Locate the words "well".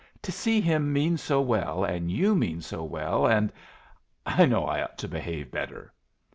1.41-1.83, 2.83-3.27